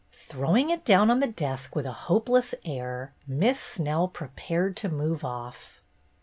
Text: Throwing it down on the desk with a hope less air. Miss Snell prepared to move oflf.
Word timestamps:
Throwing 0.13 0.71
it 0.71 0.83
down 0.83 1.11
on 1.11 1.19
the 1.19 1.27
desk 1.27 1.75
with 1.75 1.85
a 1.85 1.91
hope 1.91 2.27
less 2.27 2.55
air. 2.65 3.13
Miss 3.27 3.59
Snell 3.59 4.07
prepared 4.07 4.75
to 4.77 4.89
move 4.89 5.21
oflf. 5.21 5.81